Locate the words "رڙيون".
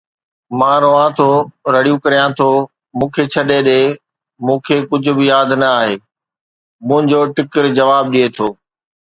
1.73-1.97